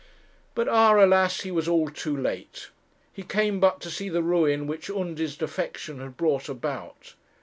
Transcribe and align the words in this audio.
But 0.55 0.67
ah! 0.67 0.93
alas, 1.05 1.41
he 1.41 1.51
was 1.51 1.67
all 1.67 1.87
too 1.87 2.17
late. 2.17 2.71
He 3.13 3.21
came 3.21 3.59
but 3.59 3.79
to 3.81 3.91
see 3.91 4.09
the 4.09 4.23
ruin 4.23 4.65
which 4.65 4.89
Undy's 4.89 5.37
defection 5.37 5.99
had 5.99 6.17
brought 6.17 6.49
about. 6.49 7.13